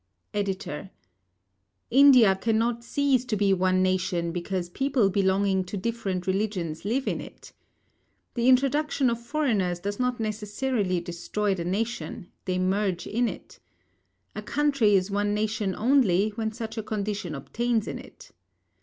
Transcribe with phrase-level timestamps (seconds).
[0.33, 0.89] EDITOR:
[1.91, 7.21] India cannot cease to be one nation because people belonging to different religions live in
[7.21, 7.53] it.
[8.33, 13.59] The introduction of foreigners does not necessarily destroy the nation, they merge in it.
[14.35, 18.31] A country is one nation only when such a condition obtains in it.